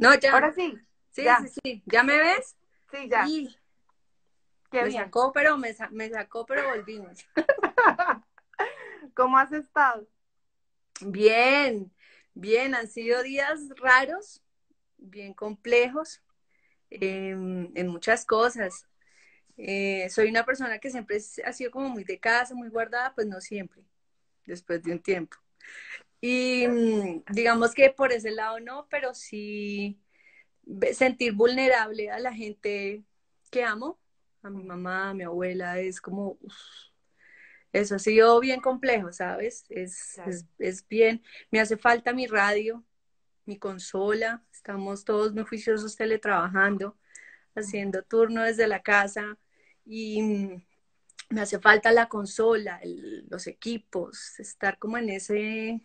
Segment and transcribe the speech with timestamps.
[0.00, 0.32] No, ya.
[0.32, 0.78] Ahora sí.
[1.10, 1.38] Sí, ya.
[1.40, 1.82] sí, sí.
[1.86, 2.56] ¿Ya me ves?
[2.90, 3.26] Sí, ya.
[3.26, 3.56] Y
[4.70, 5.04] Qué me bien.
[5.04, 7.18] sacó, pero me, sa- me sacó, pero volvimos.
[9.14, 10.06] ¿Cómo has estado?
[11.02, 11.90] Bien,
[12.34, 14.42] bien, han sido días raros,
[14.98, 16.22] bien complejos,
[16.90, 18.86] em, en muchas cosas.
[19.56, 23.26] Eh, soy una persona que siempre ha sido como muy de casa, muy guardada, pues
[23.26, 23.84] no siempre,
[24.46, 25.36] después de un tiempo.
[26.20, 29.98] Y mm, digamos que por ese lado no, pero sí
[30.92, 33.04] sentir vulnerable a la gente
[33.50, 33.98] que amo,
[34.42, 36.54] a mi mamá, a mi abuela, es como, uf,
[37.72, 39.64] eso ha sido bien complejo, ¿sabes?
[39.68, 40.30] Es, Claro.
[40.30, 42.84] es, es bien, me hace falta mi radio,
[43.46, 46.96] mi consola, estamos todos muy juiciosos teletrabajando,
[47.54, 49.38] haciendo turno desde la casa
[49.84, 50.62] y mm,
[51.30, 55.80] me hace falta la consola, el- los equipos, estar como en ese,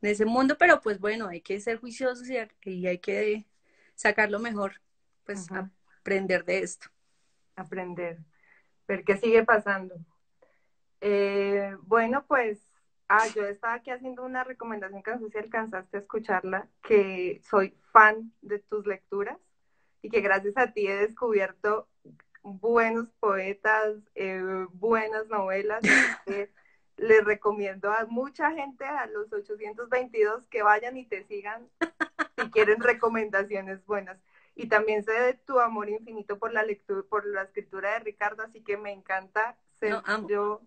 [0.00, 2.36] en ese mundo, pero pues bueno, hay que ser juiciosos y,
[2.70, 3.46] y hay que
[3.94, 4.80] sacar lo mejor,
[5.24, 6.88] pues aprender de esto.
[7.56, 8.18] Aprender.
[8.86, 9.96] Ver qué sigue pasando.
[11.00, 12.60] Eh, bueno, pues,
[13.08, 17.40] ah, yo estaba aquí haciendo una recomendación que no sé si alcanzaste a escucharla, que
[17.48, 19.38] soy fan de tus lecturas
[20.02, 21.88] y que gracias a ti he descubierto
[22.42, 25.82] buenos poetas, eh, buenas novelas.
[26.98, 31.68] les recomiendo a mucha gente, a los 822, que vayan y te sigan
[32.36, 34.18] si quieren recomendaciones buenas.
[34.54, 38.42] Y también sé de tu amor infinito por la lectura, por la escritura de Ricardo,
[38.42, 40.60] así que me encanta ser No, yo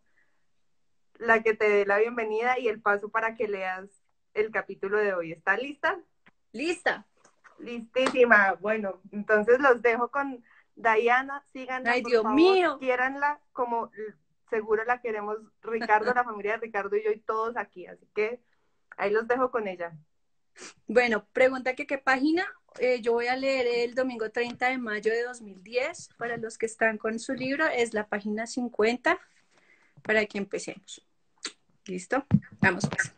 [1.16, 3.90] la que te dé la bienvenida y el paso para que leas
[4.34, 5.34] el capítulo de hoy.
[5.34, 6.00] ¿Está lista?
[6.54, 7.06] Lista.
[7.60, 8.54] Listísima.
[8.54, 10.44] Bueno, entonces los dejo con
[10.76, 11.44] Diana.
[11.52, 12.36] Síganla, Ay, por Dios favor.
[12.36, 12.78] mío.
[12.80, 13.92] Quiéranla como
[14.52, 17.88] seguro la queremos Ricardo, la familia de Ricardo y yo y todos aquí.
[17.88, 18.40] Así que
[18.98, 19.98] ahí los dejo con ella.
[20.88, 22.46] Bueno, pregunta que qué página.
[22.80, 26.10] Eh, yo voy a leer el domingo 30 de mayo de 2010.
[26.18, 29.18] Para los que están con su libro, es la página 50
[30.04, 31.08] para que empecemos.
[31.86, 32.26] ¿Listo?
[32.60, 33.14] Vamos pues.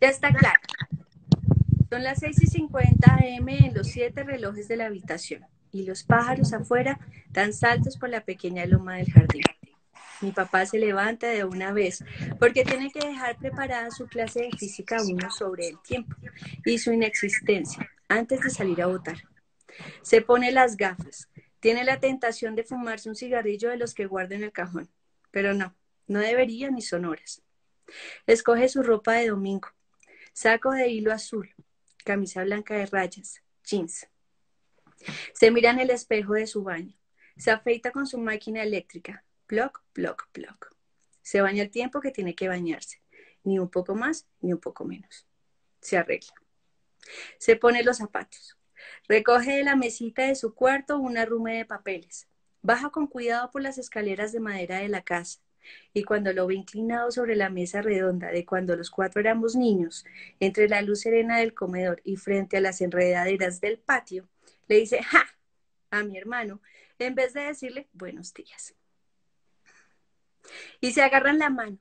[0.00, 0.60] Ya está claro.
[1.88, 6.02] Son las 6 y 50 am en los siete relojes de la habitación y los
[6.02, 6.98] pájaros afuera
[7.30, 9.42] dan saltos por la pequeña loma del jardín.
[10.20, 12.04] Mi papá se levanta de una vez
[12.40, 16.16] porque tiene que dejar preparada su clase de física 1 sobre el tiempo
[16.64, 19.18] y su inexistencia antes de salir a votar.
[20.02, 21.28] Se pone las gafas.
[21.60, 24.88] Tiene la tentación de fumarse un cigarrillo de los que guarda en el cajón,
[25.30, 25.74] pero no,
[26.06, 27.42] no debería ni son horas.
[28.26, 29.68] Escoge su ropa de domingo,
[30.32, 31.52] saco de hilo azul,
[32.04, 34.06] camisa blanca de rayas, jeans.
[35.32, 36.94] Se mira en el espejo de su baño,
[37.36, 40.76] se afeita con su máquina eléctrica, Bloc, bloc, bloc.
[41.22, 43.00] Se baña el tiempo que tiene que bañarse.
[43.44, 45.26] Ni un poco más, ni un poco menos.
[45.80, 46.34] Se arregla.
[47.38, 48.58] Se pone los zapatos.
[49.08, 52.28] Recoge de la mesita de su cuarto una rume de papeles.
[52.60, 55.40] Baja con cuidado por las escaleras de madera de la casa.
[55.94, 60.04] Y cuando lo ve inclinado sobre la mesa redonda de cuando los cuatro éramos niños,
[60.40, 64.28] entre la luz serena del comedor y frente a las enredaderas del patio,
[64.68, 65.26] le dice ¡ja!
[65.90, 66.60] a mi hermano,
[66.98, 68.74] en vez de decirle buenos días
[70.80, 71.78] y se agarran la mano,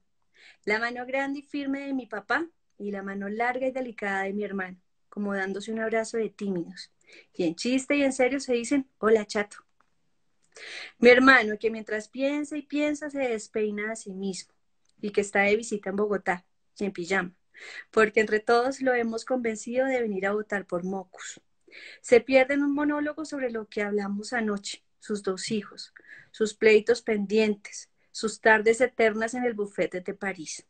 [0.66, 4.34] la mano grande y firme de mi papá y la mano larga y delicada de
[4.34, 4.78] mi hermano,
[5.10, 6.92] como dándose un abrazo de tímidos.
[7.34, 9.58] Y en chiste y en serio se dicen, hola chato.
[11.00, 14.54] Mi hermano, que mientras piensa y piensa se despeina a sí mismo
[15.00, 16.46] y que está de visita en Bogotá,
[16.80, 17.34] y en pijama,
[17.92, 21.42] porque entre todos lo hemos convencido de venir a votar por Mocus.
[22.02, 25.94] Se pierde en un monólogo sobre lo que hablamos anoche, sus dos hijos,
[26.32, 30.66] sus pleitos pendientes, sus tardes eternas en el bufete de París.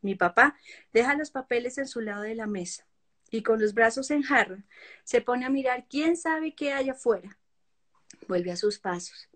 [0.00, 0.56] Mi papá
[0.92, 2.86] deja los papeles en su lado de la mesa
[3.30, 4.62] y con los brazos en jarra
[5.04, 7.38] se pone a mirar quién sabe qué hay afuera.
[8.28, 9.28] Vuelve a sus pasos.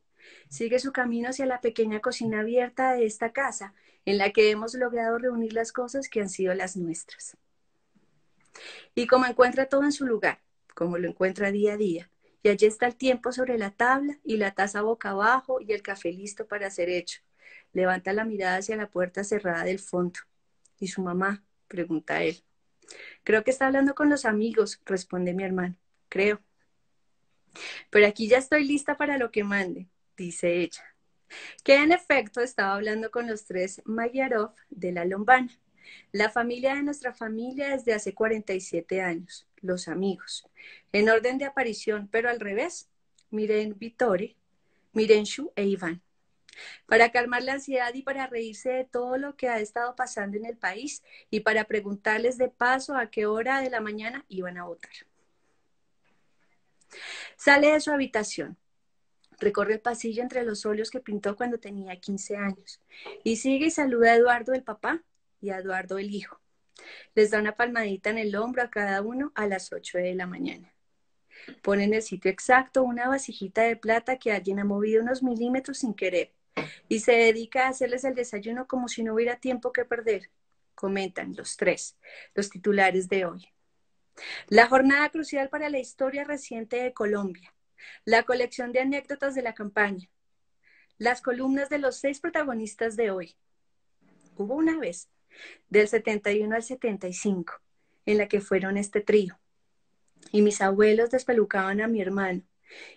[0.49, 3.75] Sigue su camino hacia la pequeña cocina abierta de esta casa
[4.05, 7.37] en la que hemos logrado reunir las cosas que han sido las nuestras.
[8.95, 10.41] Y como encuentra todo en su lugar,
[10.77, 12.11] como lo encuentra día a día,
[12.43, 15.83] y allí está el tiempo sobre la tabla y la taza boca abajo y el
[15.83, 17.23] café listo para ser hecho.
[17.73, 20.21] Levanta la mirada hacia la puerta cerrada del fondo.
[20.79, 21.43] ¿Y su mamá?
[21.67, 22.45] pregunta él.
[23.25, 25.77] Creo que está hablando con los amigos, responde mi hermano.
[26.11, 26.41] Creo.
[27.91, 30.85] Pero aquí ya estoy lista para lo que mande, dice ella.
[31.65, 35.51] Que en efecto estaba hablando con los tres Magyarov de la Lombana,
[36.13, 40.49] la familia de nuestra familia desde hace 47 años, los amigos,
[40.93, 42.89] en orden de aparición, pero al revés.
[43.31, 44.37] Miren Vitore,
[44.93, 46.03] Mirenshu e Iván.
[46.87, 50.47] para calmar la ansiedad y para reírse de todo lo que ha estado pasando en
[50.47, 54.65] el país y para preguntarles de paso a qué hora de la mañana iban a
[54.65, 54.93] votar.
[57.37, 58.57] Sale de su habitación,
[59.39, 62.81] recorre el pasillo entre los óleos que pintó cuando tenía 15 años
[63.23, 65.03] y sigue y saluda a Eduardo el papá
[65.41, 66.41] y a Eduardo el hijo.
[67.15, 70.27] Les da una palmadita en el hombro a cada uno a las 8 de la
[70.27, 70.73] mañana.
[71.63, 75.79] Pone en el sitio exacto una vasijita de plata que alguien ha movido unos milímetros
[75.79, 76.33] sin querer
[76.89, 80.31] y se dedica a hacerles el desayuno como si no hubiera tiempo que perder,
[80.75, 81.97] comentan los tres,
[82.35, 83.49] los titulares de hoy.
[84.49, 87.55] La jornada crucial para la historia reciente de Colombia,
[88.05, 90.09] la colección de anécdotas de la campaña,
[90.99, 93.37] las columnas de los seis protagonistas de hoy.
[94.37, 95.11] Hubo una vez,
[95.69, 97.55] del 71 al 75,
[98.07, 99.39] en la que fueron este trío.
[100.33, 102.43] Y mis abuelos despelucaban a mi hermano.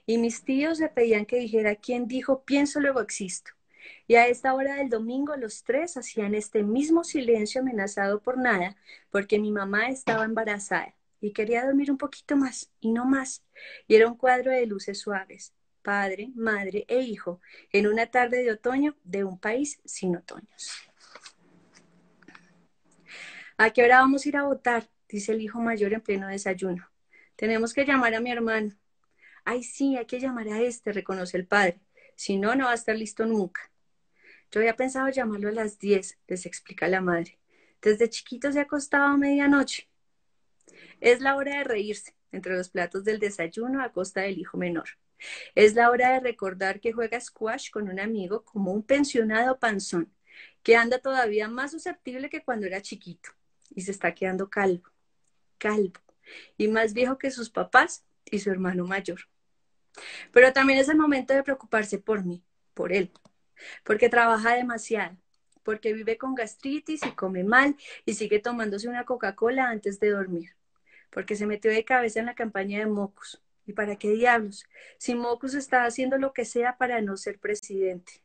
[0.06, 3.52] Y mis tíos le pedían que dijera quién dijo pienso luego existo.
[4.08, 8.76] Y a esta hora del domingo los tres hacían este mismo silencio amenazado por nada,
[9.12, 13.44] porque mi mamá estaba embarazada y quería dormir un poquito más y no más.
[13.88, 17.40] Y era un cuadro de luces suaves, padre, madre e hijo,
[17.72, 20.89] en una tarde de otoño de un país sin otoños.
[23.62, 24.90] ¿A qué hora vamos a ir a votar?
[25.10, 26.90] dice el hijo mayor en pleno desayuno.
[27.36, 28.74] Tenemos que llamar a mi hermano.
[29.44, 31.82] Ay, sí, hay que llamar a este, reconoce el padre.
[32.16, 33.70] Si no, no va a estar listo nunca.
[34.50, 37.38] Yo había pensado llamarlo a las diez, les explica la madre.
[37.82, 39.90] Desde chiquito se ha acostado a medianoche.
[41.02, 44.88] Es la hora de reírse entre los platos del desayuno a costa del hijo menor.
[45.54, 50.14] Es la hora de recordar que juega squash con un amigo como un pensionado panzón,
[50.64, 53.32] que anda todavía más susceptible que cuando era chiquito
[53.80, 54.90] y se está quedando calvo,
[55.58, 56.00] calvo,
[56.58, 59.22] y más viejo que sus papás y su hermano mayor.
[60.32, 62.44] Pero también es el momento de preocuparse por mí,
[62.74, 63.12] por él,
[63.84, 65.18] porque trabaja demasiado,
[65.64, 70.56] porque vive con gastritis y come mal y sigue tomándose una Coca-Cola antes de dormir
[71.10, 73.42] porque se metió de cabeza en la campaña de Mocus.
[73.66, 74.66] ¿Y para qué diablos?
[74.98, 78.24] Si Mocus está haciendo lo que sea para no ser presidente.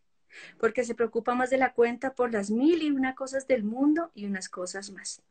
[0.59, 4.11] Porque se preocupa más de la cuenta por las mil y una cosas del mundo
[4.15, 5.23] y unas cosas más.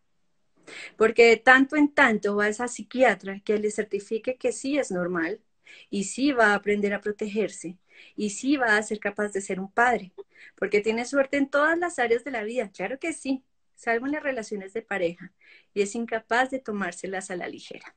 [0.98, 5.42] Porque de tanto en tanto va esa psiquiatra que le certifique que sí es normal
[5.90, 7.78] y sí va a aprender a protegerse
[8.16, 10.14] y sí va a ser capaz de ser un padre.
[10.56, 13.44] Porque tiene suerte en todas las áreas de la vida, claro que sí,
[13.76, 15.32] salvo en las relaciones de pareja
[15.74, 17.96] y es incapaz de tomárselas a la ligera.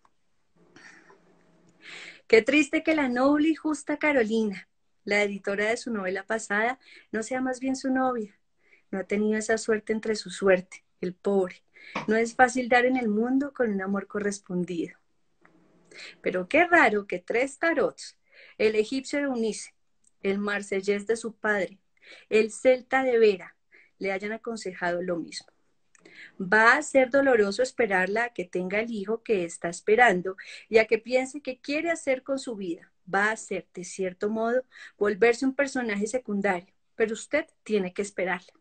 [2.27, 4.69] Qué triste que la noble y justa Carolina,
[5.05, 6.81] la editora de su novela pasada,
[7.13, 8.37] no sea más bien su novia.
[8.91, 11.66] No ha tenido esa suerte entre su suerte, el pobre.
[12.07, 14.97] No es fácil dar en el mundo con un amor correspondido.
[16.21, 18.17] Pero qué raro que tres tarots,
[18.59, 19.75] el egipcio de Unice,
[20.23, 21.79] el marsellés de su padre,
[22.29, 23.57] el celta de Vera,
[23.99, 25.47] le hayan aconsejado lo mismo.
[26.41, 30.37] Va a ser doloroso esperarla a que tenga el hijo que está esperando
[30.69, 32.93] y a que piense qué quiere hacer con su vida.
[33.13, 34.65] Va a ser, de cierto modo,
[34.99, 38.53] volverse un personaje secundario, pero usted tiene que esperarla.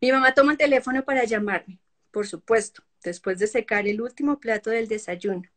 [0.00, 1.78] Mi mamá toma el teléfono para llamarme,
[2.10, 5.48] por supuesto, después de secar el último plato del desayuno,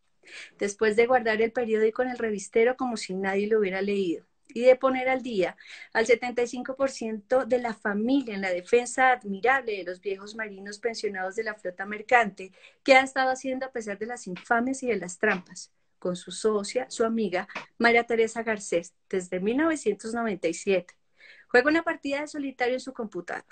[0.58, 4.26] después de guardar el periódico en el revistero como si nadie lo hubiera leído
[4.56, 5.58] y de poner al día
[5.94, 11.44] al 75% de la familia en la defensa admirable de los viejos marinos pensionados de
[11.44, 12.52] la flota mercante
[12.84, 16.32] que ha estado haciendo a pesar de las infames y de las trampas, con su
[16.32, 20.96] socia, su amiga María Teresa Garcés, desde 1997.
[21.48, 23.44] Juega una partida de solitario en su computador.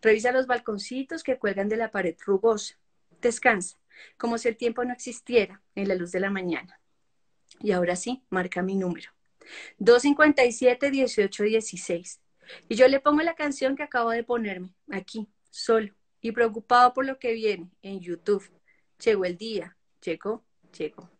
[0.00, 2.78] Revisa los balconcitos que cuelgan de la pared rugosa.
[3.20, 3.78] Descansa,
[4.16, 6.80] como si el tiempo no existiera en la luz de la mañana.
[7.60, 9.10] Y ahora sí, marca mi número.
[9.78, 12.20] 257 18 16.
[12.68, 17.06] Y yo le pongo la canción que acabo de ponerme, aquí, solo, y preocupado por
[17.06, 18.48] lo que viene en YouTube.
[19.04, 20.44] Llegó el día, llegó,
[20.76, 21.10] llegó.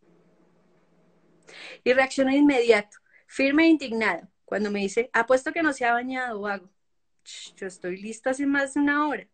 [1.85, 5.93] Y reacciono de inmediato, firme e indignado, cuando me dice, apuesto que no se ha
[5.93, 6.71] bañado o hago.
[7.57, 9.29] Yo estoy lista hace más de una hora,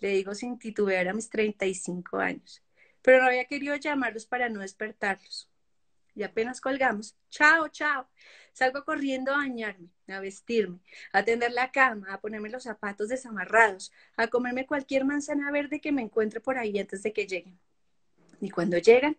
[0.00, 2.62] le digo sin titubear a mis 35 años,
[3.02, 5.50] pero no había querido llamarlos para no despertarlos
[6.18, 8.08] y apenas colgamos, chao, chao.
[8.52, 10.80] Salgo corriendo a bañarme, a vestirme,
[11.12, 15.92] a tender la cama, a ponerme los zapatos desamarrados, a comerme cualquier manzana verde que
[15.92, 17.60] me encuentre por ahí antes de que lleguen.
[18.40, 19.16] Y cuando llegan,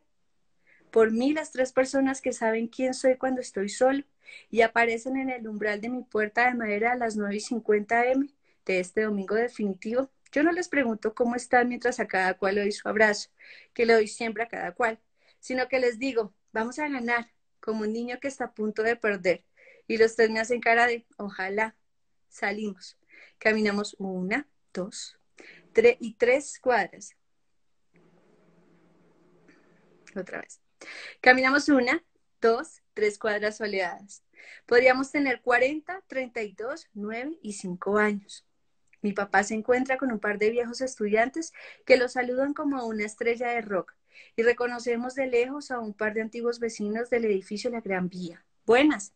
[0.91, 4.03] por mí las tres personas que saben quién soy cuando estoy solo
[4.49, 8.05] y aparecen en el umbral de mi puerta de madera a las 9 y 50
[8.05, 8.29] m
[8.65, 12.61] de este domingo definitivo, yo no les pregunto cómo están mientras a cada cual le
[12.61, 13.29] doy su abrazo,
[13.73, 14.99] que le doy siempre a cada cual,
[15.39, 18.95] sino que les digo, Vamos a ganar, como un niño que está a punto de
[18.95, 19.43] perder.
[19.87, 21.75] Y los tres me hacen cara de, ojalá,
[22.27, 22.97] salimos.
[23.37, 25.17] Caminamos una, dos,
[25.73, 27.15] tres y tres cuadras.
[30.15, 30.59] Otra vez.
[31.21, 32.01] Caminamos una,
[32.39, 34.23] dos, tres cuadras soleadas.
[34.65, 38.45] Podríamos tener 40, 32, 9 y 5 años.
[39.01, 41.51] Mi papá se encuentra con un par de viejos estudiantes
[41.85, 43.95] que lo saludan como una estrella de rock
[44.37, 48.45] y reconocemos de lejos a un par de antiguos vecinos del edificio La Gran Vía.
[48.65, 49.11] Buenas.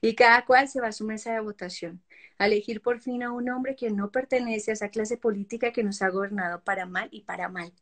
[0.00, 2.02] Y cada cual se va a su mesa de votación,
[2.38, 5.84] a elegir por fin a un hombre que no pertenece a esa clase política que
[5.84, 7.72] nos ha gobernado para mal y para mal.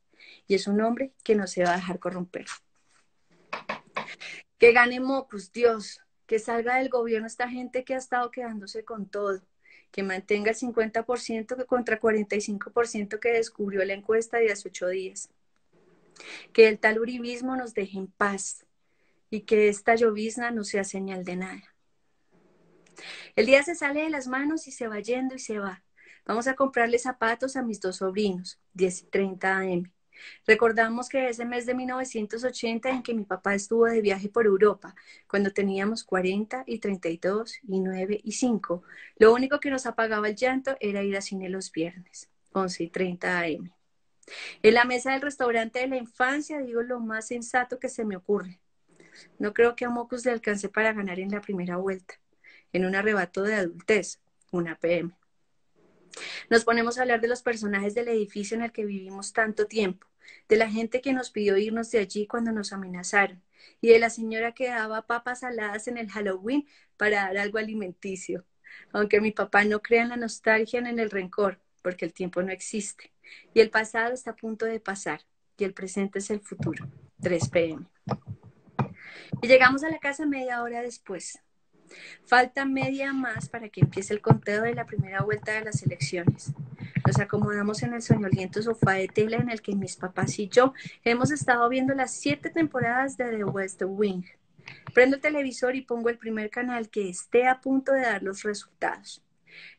[0.46, 2.44] Y es un hombre que no se va a dejar corromper.
[4.58, 9.08] Que gane Mocus, Dios, que salga del gobierno esta gente que ha estado quedándose con
[9.08, 9.42] todo,
[9.90, 15.28] que mantenga el 50% contra 45% que descubrió la encuesta de hace ocho días.
[16.52, 18.64] Que el tal uribismo nos deje en paz
[19.30, 21.74] y que esta llovizna no sea señal de nada.
[23.34, 25.82] El día se sale de las manos y se va yendo y se va.
[26.24, 29.92] Vamos a comprarle zapatos a mis dos sobrinos, 10 y 30 AM.
[30.46, 34.94] Recordamos que ese mes de 1980 en que mi papá estuvo de viaje por Europa,
[35.26, 38.82] cuando teníamos 40 y 32 y 9 y 5,
[39.18, 42.88] lo único que nos apagaba el llanto era ir a cine los viernes, 11 y
[42.88, 43.72] 30 AM.
[44.62, 48.16] En la mesa del restaurante de la infancia digo lo más sensato que se me
[48.16, 48.60] ocurre.
[49.38, 52.14] No creo que a Mocus le alcance para ganar en la primera vuelta,
[52.72, 55.14] en un arrebato de adultez, una PM.
[56.50, 60.06] Nos ponemos a hablar de los personajes del edificio en el que vivimos tanto tiempo,
[60.48, 63.42] de la gente que nos pidió irnos de allí cuando nos amenazaron,
[63.80, 68.44] y de la señora que daba papas saladas en el Halloween para dar algo alimenticio.
[68.92, 72.42] Aunque mi papá no crea en la nostalgia ni en el rencor, porque el tiempo
[72.42, 73.12] no existe,
[73.54, 75.22] y el pasado está a punto de pasar,
[75.56, 76.86] y el presente es el futuro.
[77.20, 77.86] 3 pm.
[79.40, 81.38] Y llegamos a la casa media hora después.
[82.24, 86.52] Falta media más para que empiece el conteo de la primera vuelta de las elecciones.
[87.06, 90.72] Nos acomodamos en el soñoliento sofá de tela en el que mis papás y yo
[91.04, 94.22] hemos estado viendo las siete temporadas de The West Wing.
[94.94, 98.44] Prendo el televisor y pongo el primer canal que esté a punto de dar los
[98.44, 99.24] resultados.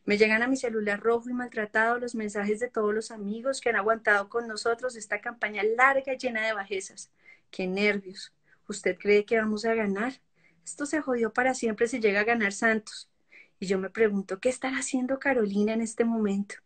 [0.04, 3.70] Me llegan a mi celular rojo y maltratado los mensajes de todos los amigos que
[3.70, 7.10] han aguantado con nosotros esta campaña larga y llena de bajezas.
[7.50, 8.34] ¡Qué nervios!
[8.68, 10.20] ¿Usted cree que vamos a ganar?
[10.62, 13.10] Esto se jodió para siempre si llega a ganar Santos.
[13.58, 16.56] Y yo me pregunto, ¿qué estará haciendo Carolina en este momento?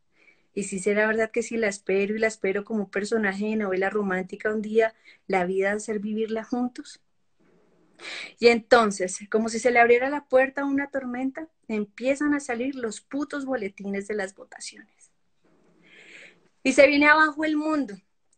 [0.55, 3.57] Y si será verdad que si la espero y la espero como un personaje de
[3.57, 4.95] novela romántica un día,
[5.27, 7.01] la vida va a ser vivirla juntos.
[8.39, 12.75] Y entonces, como si se le abriera la puerta a una tormenta, empiezan a salir
[12.75, 15.13] los putos boletines de las votaciones.
[16.63, 17.95] Y se viene abajo el mundo,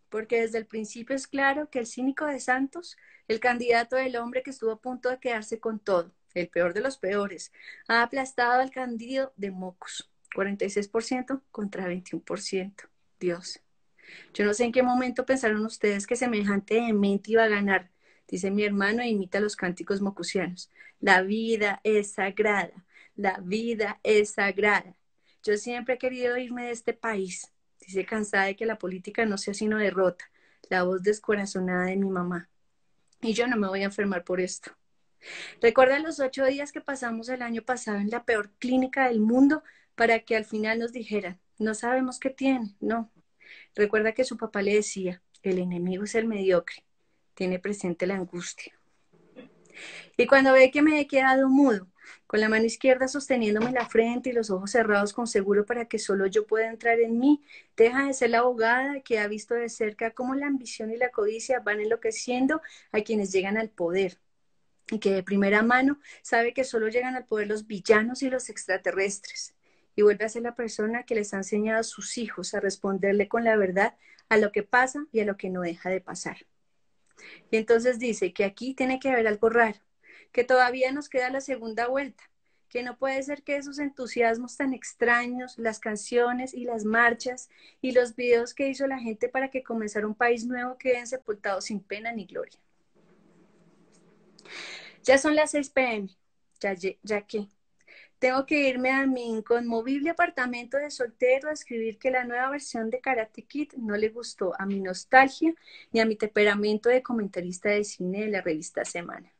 [0.08, 2.96] porque desde el principio es claro que el cínico de Santos
[3.30, 6.80] el candidato del hombre que estuvo a punto de quedarse con todo, el peor de
[6.80, 7.52] los peores,
[7.86, 12.88] ha aplastado al candidato de Mocos, 46% contra 21%.
[13.18, 13.60] Dios.
[14.34, 17.90] Yo no sé en qué momento pensaron ustedes que semejante demente iba a ganar,
[18.26, 20.70] dice mi hermano e imita los cánticos mocusianos.
[21.00, 22.84] La vida es sagrada,
[23.14, 24.96] la vida es sagrada.
[25.42, 29.38] Yo siempre he querido irme de este país, dice cansada de que la política no
[29.38, 30.24] sea sino derrota,
[30.68, 32.48] la voz descorazonada de mi mamá
[33.22, 34.72] y yo no me voy a enfermar por esto.
[35.60, 39.62] Recuerda los ocho días que pasamos el año pasado en la peor clínica del mundo
[39.94, 43.10] para que al final nos dijeran, no sabemos qué tiene, no.
[43.74, 46.84] Recuerda que su papá le decía, el enemigo es el mediocre,
[47.34, 48.72] tiene presente la angustia.
[50.16, 51.88] Y cuando ve que me he quedado mudo,
[52.26, 55.98] con la mano izquierda sosteniéndome la frente y los ojos cerrados con seguro para que
[55.98, 57.42] solo yo pueda entrar en mí.
[57.76, 61.10] Deja de ser la abogada que ha visto de cerca cómo la ambición y la
[61.10, 62.60] codicia van enloqueciendo
[62.92, 64.18] a quienes llegan al poder
[64.90, 68.48] y que de primera mano sabe que solo llegan al poder los villanos y los
[68.50, 69.54] extraterrestres.
[69.96, 73.28] Y vuelve a ser la persona que les ha enseñado a sus hijos a responderle
[73.28, 73.96] con la verdad
[74.28, 76.38] a lo que pasa y a lo que no deja de pasar.
[77.50, 79.78] Y entonces dice que aquí tiene que haber algo raro,
[80.32, 82.22] que todavía nos queda la segunda vuelta,
[82.68, 87.50] que no puede ser que esos entusiasmos tan extraños, las canciones y las marchas
[87.82, 91.64] y los videos que hizo la gente para que comenzara un país nuevo queden sepultados
[91.64, 92.58] sin pena ni gloria.
[95.02, 96.08] Ya son las 6 pm,
[96.60, 97.48] ya, que
[98.18, 102.90] tengo que irme a mi inconmovible apartamento de soltero a escribir que la nueva versión
[102.90, 105.54] de Karate Kid no le gustó a mi nostalgia
[105.90, 109.32] ni a mi temperamento de comentarista de cine de la revista Semana.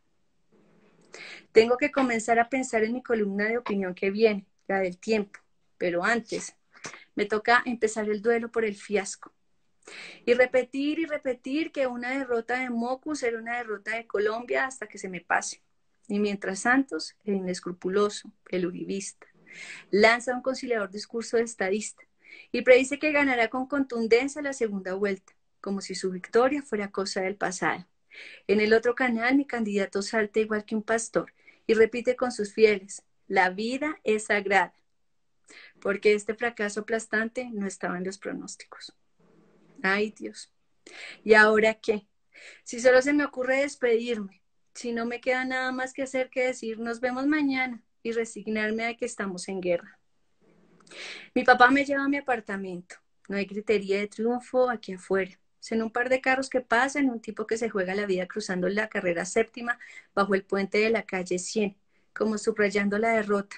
[1.52, 5.40] Tengo que comenzar a pensar en mi columna de opinión que viene, la del tiempo,
[5.76, 6.56] pero antes
[7.14, 9.32] me toca empezar el duelo por el fiasco.
[10.24, 14.86] Y repetir y repetir que una derrota de Mocus era una derrota de Colombia hasta
[14.86, 15.62] que se me pase.
[16.08, 19.26] Y mientras Santos, el inescrupuloso, el uribista,
[19.90, 22.02] lanza un conciliador discurso de estadista
[22.52, 27.20] y predice que ganará con contundencia la segunda vuelta, como si su victoria fuera cosa
[27.20, 27.86] del pasado.
[28.46, 31.32] En el otro canal, mi candidato salta igual que un pastor
[31.66, 34.74] y repite con sus fieles, la vida es sagrada,
[35.80, 38.92] porque este fracaso aplastante no estaba en los pronósticos.
[39.82, 40.52] Ay Dios,
[41.24, 42.06] ¿y ahora qué?
[42.64, 44.42] Si solo se me ocurre despedirme,
[44.74, 48.86] si no me queda nada más que hacer que decir nos vemos mañana y resignarme
[48.86, 49.98] a que estamos en guerra.
[51.34, 52.96] Mi papá me lleva a mi apartamento.
[53.28, 55.38] No hay criterio de triunfo aquí afuera.
[55.70, 58.68] En un par de carros que pasan, un tipo que se juega la vida cruzando
[58.68, 59.78] la carrera séptima
[60.14, 61.76] bajo el puente de la calle 100,
[62.14, 63.56] como subrayando la derrota.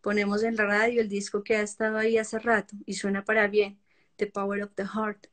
[0.00, 3.48] Ponemos en la radio el disco que ha estado ahí hace rato y suena para
[3.48, 3.78] bien,
[4.16, 5.26] The Power of the Heart.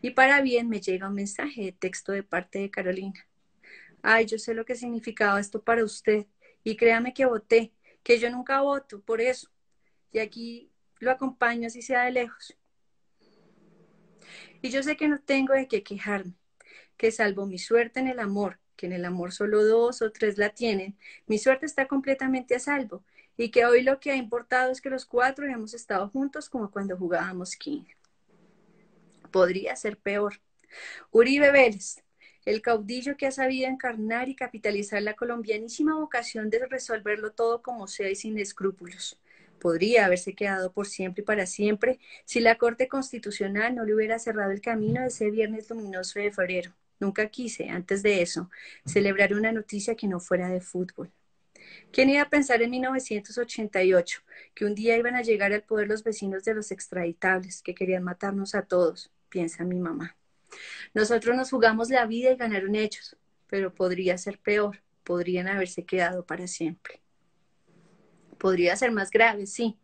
[0.00, 3.26] Y para bien me llega un mensaje de texto de parte de Carolina.
[4.02, 6.26] Ay, yo sé lo que significaba esto para usted
[6.64, 7.72] y créame que voté,
[8.02, 9.50] que yo nunca voto por eso.
[10.12, 10.70] Y aquí
[11.00, 12.56] lo acompaño así sea de lejos.
[14.60, 16.34] Y yo sé que no tengo de qué quejarme,
[16.96, 20.38] que salvo mi suerte en el amor, que en el amor solo dos o tres
[20.38, 20.96] la tienen,
[21.26, 23.04] mi suerte está completamente a salvo
[23.36, 26.70] y que hoy lo que ha importado es que los cuatro hemos estado juntos como
[26.70, 27.84] cuando jugábamos King.
[29.30, 30.40] Podría ser peor.
[31.10, 32.02] Uribe Vélez,
[32.44, 37.86] el caudillo que ha sabido encarnar y capitalizar la colombianísima vocación de resolverlo todo como
[37.88, 39.18] sea y sin escrúpulos
[39.58, 44.18] podría haberse quedado por siempre y para siempre si la Corte Constitucional no le hubiera
[44.18, 46.72] cerrado el camino de ese viernes luminoso de febrero.
[47.00, 48.50] Nunca quise, antes de eso,
[48.84, 51.12] celebrar una noticia que no fuera de fútbol.
[51.92, 54.22] ¿Quién iba a pensar en 1988
[54.54, 58.02] que un día iban a llegar al poder los vecinos de los extraditables que querían
[58.02, 59.12] matarnos a todos?
[59.28, 60.16] Piensa mi mamá.
[60.94, 63.16] Nosotros nos jugamos la vida y ganaron ellos,
[63.46, 67.00] pero podría ser peor, podrían haberse quedado para siempre.
[68.38, 69.78] Podría ser más grave, sí,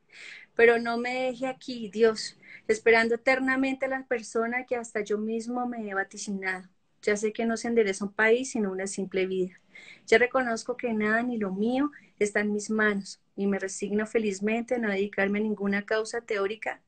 [0.54, 5.66] pero no me deje aquí, Dios, esperando eternamente a la persona que hasta yo mismo
[5.66, 6.68] me he vaticinado.
[7.02, 9.60] Ya sé que no se endereza un país sino una simple vida.
[10.06, 14.76] Ya reconozco que nada ni lo mío está en mis manos y me resigno felizmente
[14.76, 16.80] a no dedicarme a ninguna causa teórica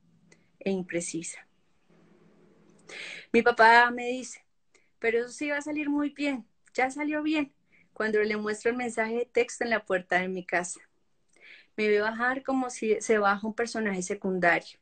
[0.60, 1.45] e imprecisa.
[3.32, 4.44] Mi papá me dice,
[4.98, 7.52] pero eso sí va a salir muy bien, ya salió bien,
[7.92, 10.80] cuando le muestro el mensaje de texto en la puerta de mi casa
[11.76, 14.78] me ve bajar como si se baja un personaje secundario.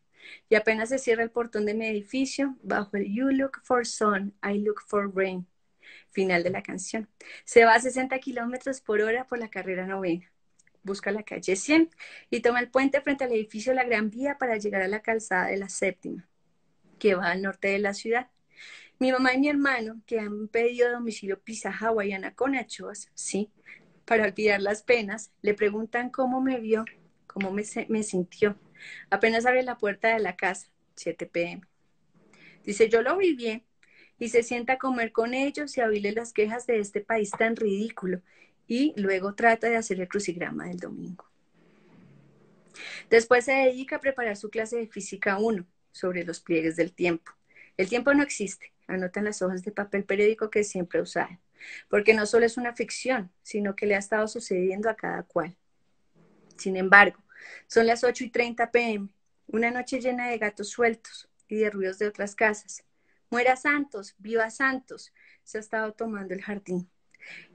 [0.49, 4.35] Y apenas se cierra el portón de mi edificio, bajo el You look for sun,
[4.43, 5.47] I look for rain.
[6.11, 7.09] Final de la canción.
[7.45, 10.31] Se va a 60 kilómetros por hora por la carrera novena.
[10.83, 11.90] Busca la calle 100
[12.31, 15.47] y toma el puente frente al edificio La Gran Vía para llegar a la calzada
[15.49, 16.29] de la séptima,
[16.99, 18.31] que va al norte de la ciudad.
[18.99, 23.51] Mi mamá y mi hermano, que han pedido domicilio pizza hawaiana con anchoas, sí,
[24.05, 26.85] para olvidar las penas, le preguntan cómo me vio,
[27.27, 28.57] cómo me, me sintió.
[29.11, 31.63] Apenas abre la puerta de la casa, 7 pm.
[32.65, 33.65] Dice, yo lo vi bien.
[34.19, 37.31] Y se sienta a comer con ellos y a oírle las quejas de este país
[37.31, 38.23] tan ridículo.
[38.69, 41.25] Y luego trata de hacer el crucigrama del domingo.
[43.11, 47.33] Después se dedica a preparar su clase de física 1 sobre los pliegues del tiempo.
[47.79, 51.41] El tiempo no existe, anotan las hojas de papel periódico que siempre usaba
[51.89, 55.57] porque no solo es una ficción, sino que le ha estado sucediendo a cada cual.
[56.57, 57.19] Sin embargo,
[57.67, 59.09] son las 8 y 30 pm,
[59.47, 62.85] una noche llena de gatos sueltos y de ruidos de otras casas.
[63.31, 66.89] Muera Santos, viva Santos, se ha estado tomando el jardín.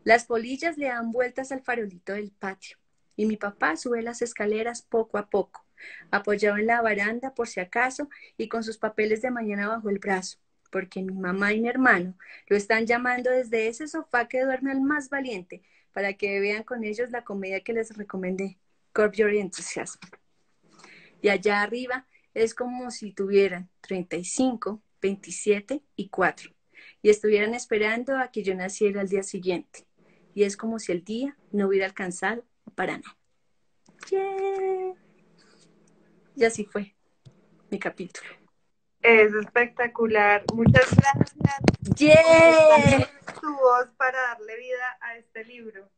[0.03, 2.77] Las polillas le dan vueltas al farolito del patio
[3.15, 5.65] y mi papá sube las escaleras poco a poco,
[6.11, 9.99] apoyado en la baranda por si acaso y con sus papeles de mañana bajo el
[9.99, 10.39] brazo
[10.69, 12.15] porque mi mamá y mi hermano
[12.47, 15.61] lo están llamando desde ese sofá que duerme al más valiente
[15.91, 18.57] para que vean con ellos la comedia que les recomendé,
[18.93, 19.99] Curb Your Enthusiasm.
[21.21, 26.51] Y allá arriba es como si tuvieran 35, 27 y 4
[27.01, 29.85] y estuvieran esperando a que yo naciera al día siguiente.
[30.33, 33.17] Y es como si el día no hubiera alcanzado para nada.
[36.39, 36.95] Y así fue
[37.69, 38.29] mi capítulo.
[39.01, 40.45] Es espectacular.
[40.53, 41.35] Muchas gracias.
[41.97, 43.09] Yeah.
[43.41, 45.91] Tu voz para darle vida a este libro.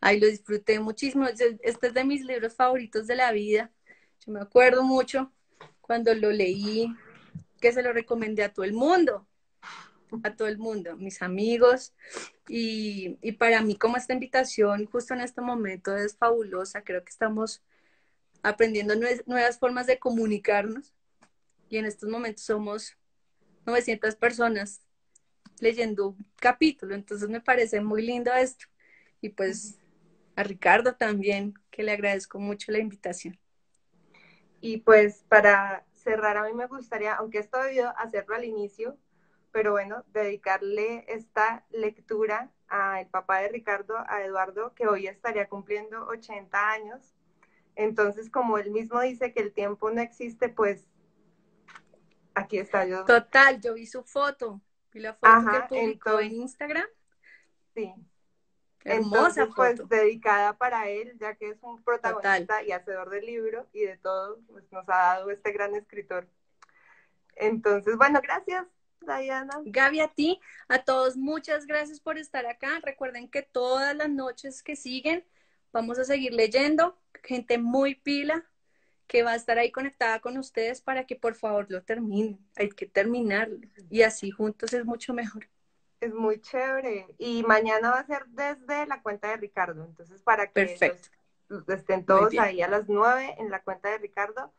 [0.00, 1.26] Ay, lo disfruté muchísimo.
[1.26, 3.72] Este es de mis libros favoritos de la vida.
[4.24, 5.32] Yo me acuerdo mucho
[5.80, 6.94] cuando lo leí,
[7.60, 9.26] que se lo recomendé a todo el mundo,
[10.22, 11.92] a todo el mundo, mis amigos.
[12.46, 17.10] Y, y para mí, como esta invitación justo en este momento es fabulosa, creo que
[17.10, 17.64] estamos
[18.44, 18.94] aprendiendo
[19.26, 20.94] nuevas formas de comunicarnos
[21.68, 22.96] y en estos momentos somos
[23.66, 24.82] 900 personas
[25.60, 28.66] leyendo un capítulo, entonces me parece muy lindo esto
[29.20, 29.78] Y pues
[30.36, 33.38] a Ricardo también, que le agradezco mucho la invitación.
[34.60, 38.98] Y pues para cerrar, a mí me gustaría, aunque esto debido hacerlo al inicio,
[39.52, 46.06] pero bueno, dedicarle esta lectura al papá de Ricardo, a Eduardo, que hoy estaría cumpliendo
[46.06, 47.14] 80 años.
[47.76, 50.86] Entonces, como él mismo dice que el tiempo no existe, pues
[52.34, 53.04] aquí está yo.
[53.04, 54.60] Total, yo vi su foto,
[54.92, 56.86] vi la foto que publicó en Instagram.
[57.74, 57.92] Sí.
[58.84, 63.66] Hermosa entonces, pues dedicada para él, ya que es un protagonista y hacedor del libro
[63.72, 66.28] y de todo, pues nos ha dado este gran escritor.
[67.34, 68.66] Entonces, bueno, gracias.
[69.00, 69.60] Diana.
[69.64, 72.80] Gaby, a ti, a todos, muchas gracias por estar acá.
[72.82, 75.24] Recuerden que todas las noches que siguen
[75.74, 78.46] vamos a seguir leyendo, gente muy pila
[79.06, 82.38] que va a estar ahí conectada con ustedes para que por favor lo terminen.
[82.56, 83.58] Hay que terminarlo
[83.90, 85.46] y así juntos es mucho mejor.
[86.00, 87.14] Es muy chévere.
[87.18, 89.84] Y mañana va a ser desde la cuenta de Ricardo.
[89.84, 90.78] Entonces, para que
[91.68, 94.54] estén todos ahí a las nueve en la cuenta de Ricardo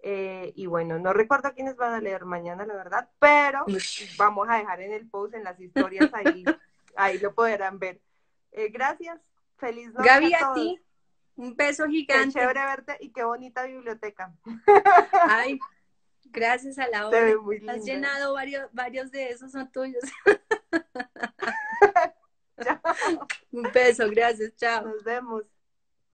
[0.00, 3.64] eh, y bueno, no recuerdo quiénes van a leer mañana, la verdad, pero
[4.16, 6.44] vamos a dejar en el post, en las historias, ahí,
[6.96, 8.00] ahí lo podrán ver.
[8.52, 9.20] Eh, gracias,
[9.58, 10.08] feliz noche.
[10.08, 10.80] Gaby, a, ti,
[11.36, 12.34] un beso gigante.
[12.34, 14.34] Qué chévere verte y qué bonita biblioteca.
[15.28, 15.58] Ay,
[16.24, 17.34] gracias a la hora.
[17.68, 20.04] Has llenado varios, varios de esos, son tuyos.
[23.52, 24.86] un beso, gracias, chao.
[24.86, 25.44] Nos vemos.